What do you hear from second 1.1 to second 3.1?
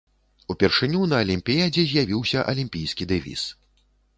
на алімпіядзе з'явіўся алімпійскі